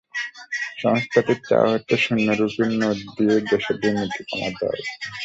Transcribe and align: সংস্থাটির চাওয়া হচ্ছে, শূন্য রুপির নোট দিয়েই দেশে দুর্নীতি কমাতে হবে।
সংস্থাটির 0.77 1.39
চাওয়া 1.47 1.69
হচ্ছে, 1.73 1.95
শূন্য 2.03 2.27
রুপির 2.39 2.69
নোট 2.79 2.97
দিয়েই 3.15 3.43
দেশে 3.49 3.73
দুর্নীতি 3.81 4.21
কমাতে 4.29 4.63
হবে। 4.63 4.83